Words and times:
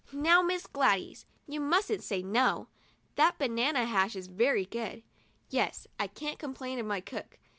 'Now, 0.11 0.41
Miss 0.41 0.65
Gladys, 0.65 1.27
you 1.45 1.59
mustn't 1.59 2.01
say 2.01 2.23
'no.' 2.23 2.69
That 3.17 3.37
banana 3.37 3.85
hash 3.85 4.15
is 4.15 4.25
very 4.25 4.65
good. 4.65 5.03
Yes, 5.51 5.85
I 5.99 6.07
can't 6.07 6.39
complain 6.39 6.79
of 6.79 6.87
my 6.87 7.01
cook. 7.01 7.37